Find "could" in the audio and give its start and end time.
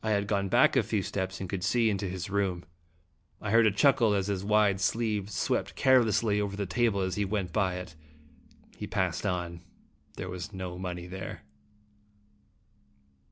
1.50-1.64